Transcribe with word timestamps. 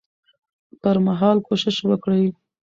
پر 0.81 0.95
مهال 1.05 1.37
کوشش 1.47 1.77
وکړي 1.89 2.23